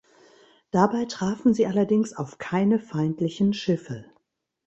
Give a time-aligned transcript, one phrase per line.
[0.71, 4.05] Dabei trafen sie allerdings auf keine feindlichen Schiffe.